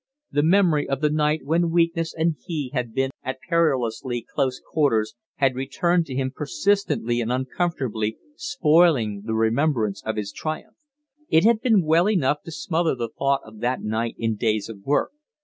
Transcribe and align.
The 0.31 0.41
memory 0.41 0.89
of 0.89 1.01
the 1.01 1.11
night 1.11 1.45
when 1.45 1.69
weakness 1.69 2.11
and 2.17 2.35
he 2.43 2.71
had 2.73 2.91
been 2.91 3.11
at 3.21 3.37
perilously 3.47 4.25
close 4.33 4.59
quarters 4.59 5.13
had 5.35 5.53
returned 5.53 6.07
to 6.07 6.15
him 6.15 6.31
persistently 6.35 7.21
and 7.21 7.31
uncomfortably, 7.31 8.17
spoiling 8.35 9.21
the 9.25 9.35
remembrance 9.35 10.01
of 10.03 10.15
his 10.15 10.31
triumph. 10.31 10.73
It 11.29 11.43
had 11.43 11.61
been 11.61 11.83
well 11.85 12.09
enough 12.09 12.41
to 12.45 12.51
smother 12.51 12.95
the 12.95 13.09
thought 13.09 13.41
of 13.45 13.59
that 13.59 13.83
night 13.83 14.15
in 14.17 14.37
days 14.37 14.69
of 14.69 14.79
work. 14.83 15.11